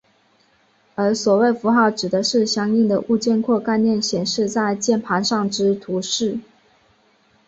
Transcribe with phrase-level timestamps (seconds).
[0.95, 6.39] 而所谓符号指的是相应的物件或概念显示在键盘上之图示。